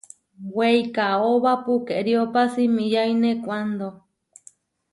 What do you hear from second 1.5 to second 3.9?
pukeriópa simiyáine kuándo.